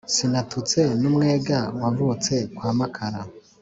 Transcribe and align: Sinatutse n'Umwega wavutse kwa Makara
Sinatutse 0.13 0.79
n'Umwega 1.01 1.59
wavutse 1.81 2.33
kwa 2.55 2.71
Makara 2.77 3.21